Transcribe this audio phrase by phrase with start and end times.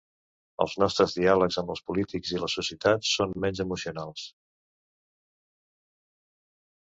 [0.63, 4.25] Els nostres diàlegs amb els polítics i la societat són menys emocionals.